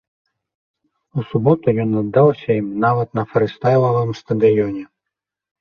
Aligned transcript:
У 1.19 1.25
суботу 1.33 1.67
ён 1.83 1.89
аддаўся 2.01 2.49
ім 2.63 2.67
нават 2.87 3.09
на 3.21 3.27
фрыстайлавым 3.35 4.11
стадыёне. 4.23 4.83